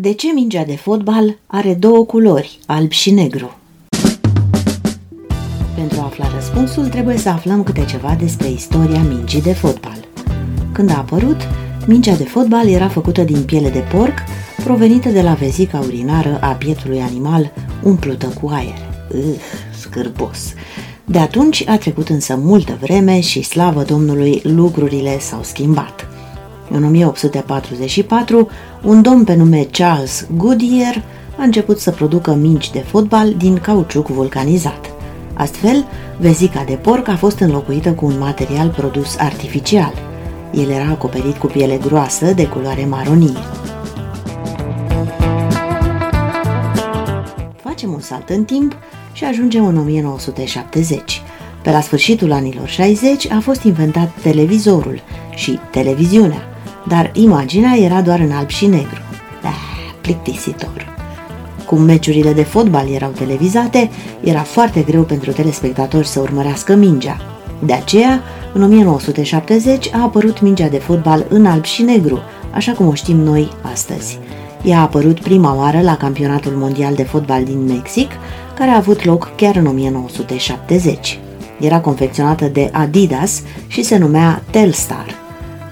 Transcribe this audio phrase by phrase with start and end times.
[0.00, 3.56] De ce mingea de fotbal are două culori, alb și negru?
[5.74, 10.08] Pentru a afla răspunsul, trebuie să aflăm câte ceva despre istoria mingii de fotbal.
[10.72, 11.40] Când a apărut,
[11.86, 14.14] mingea de fotbal era făcută din piele de porc,
[14.64, 17.52] provenită de la vezica urinară a pietului animal
[17.82, 18.78] umplută cu aer.
[19.14, 19.40] Ugh,
[19.78, 20.54] scârbos!
[21.04, 26.07] De atunci a trecut însă multă vreme și, slavă Domnului, lucrurile s-au schimbat.
[26.70, 28.48] În 1844,
[28.82, 31.02] un domn pe nume Charles Goodyear
[31.38, 34.90] a început să producă mingi de fotbal din cauciuc vulcanizat.
[35.34, 35.84] Astfel,
[36.18, 39.92] vezica de porc a fost înlocuită cu un material produs artificial.
[40.52, 43.38] El era acoperit cu piele groasă de culoare maronie.
[47.62, 48.76] Facem un salt în timp
[49.12, 51.22] și ajungem în 1970.
[51.62, 55.00] Pe la sfârșitul anilor 60 a fost inventat televizorul
[55.34, 56.42] și televiziunea,
[56.86, 59.00] dar imaginea era doar în alb și negru.
[59.42, 60.96] Ah, plictisitor.
[61.66, 67.16] Cum meciurile de fotbal erau televizate, era foarte greu pentru telespectatori să urmărească mingea.
[67.58, 72.18] De aceea, în 1970 a apărut mingea de fotbal în alb și negru,
[72.54, 74.18] așa cum o știm noi astăzi.
[74.62, 78.10] Ea a apărut prima oară la campionatul mondial de fotbal din Mexic,
[78.54, 81.18] care a avut loc chiar în 1970.
[81.60, 85.27] Era confecționată de Adidas și se numea Telstar.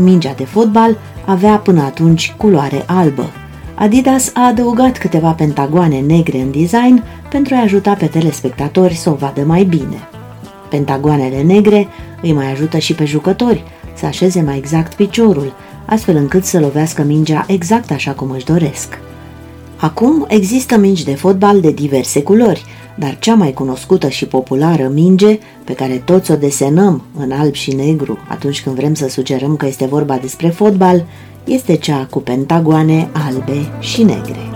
[0.00, 3.30] Mingea de fotbal avea până atunci culoare albă.
[3.74, 9.14] Adidas a adăugat câteva pentagoane negre în design pentru a ajuta pe telespectatori să o
[9.14, 10.08] vadă mai bine.
[10.68, 11.88] Pentagoanele negre
[12.22, 15.52] îi mai ajută și pe jucători să așeze mai exact piciorul,
[15.84, 18.98] astfel încât să lovească mingea exact așa cum își doresc.
[19.76, 22.64] Acum există mingi de fotbal de diverse culori,
[22.98, 27.74] dar cea mai cunoscută și populară minge, pe care toți o desenăm în alb și
[27.74, 31.04] negru atunci când vrem să sugerăm că este vorba despre fotbal,
[31.44, 34.47] este cea cu pentagoane albe și negre.